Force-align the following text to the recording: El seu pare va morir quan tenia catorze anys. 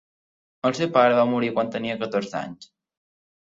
El 0.69 0.75
seu 0.79 0.89
pare 0.95 1.19
va 1.21 1.27
morir 1.33 1.51
quan 1.59 1.71
tenia 1.77 2.01
catorze 2.03 2.37
anys. 2.43 2.69